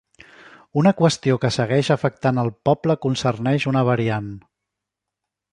Una 0.81 0.93
qüestió 1.01 1.35
que 1.43 1.51
segueix 1.57 1.91
afectant 1.97 2.43
el 2.45 2.51
poble 2.71 2.97
concerneix 3.07 3.71
una 3.73 3.85
variant. 3.93 4.35